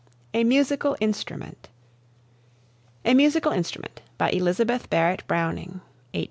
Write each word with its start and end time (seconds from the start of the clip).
A 0.33 0.43
MUSICAL 0.43 0.97
INSTRUMENT. 0.99 1.69
"A 3.05 3.13
Musical 3.13 3.51
Instrument" 3.51 4.01
by 4.17 4.31
Elizabeth 4.31 4.89
Barrett 4.89 5.21
Browning 5.27 5.81
(1806 5.83 5.89
61). 6.13 6.19